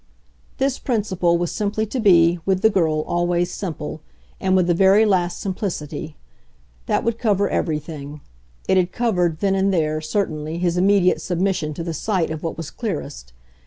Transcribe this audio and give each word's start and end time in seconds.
This 0.57 0.79
principle 0.79 1.37
was 1.37 1.51
simply 1.51 1.85
to 1.85 1.99
be, 1.99 2.39
with 2.43 2.61
the 2.63 2.71
girl, 2.71 3.01
always 3.01 3.51
simple 3.53 4.01
and 4.39 4.55
with 4.55 4.65
the 4.65 4.73
very 4.73 5.05
last 5.05 5.39
simplicity. 5.39 6.17
That 6.87 7.03
would 7.03 7.19
cover 7.19 7.47
everything. 7.47 8.21
It 8.67 8.77
had 8.77 8.91
covered, 8.91 9.41
then 9.41 9.53
and 9.53 9.71
there, 9.71 10.01
certainly, 10.01 10.57
his 10.57 10.75
immediate 10.75 11.21
submission 11.21 11.75
to 11.75 11.83
the 11.83 11.93
sight 11.93 12.31
of 12.31 12.41
what 12.41 12.57
was 12.57 12.71
clearest. 12.71 13.31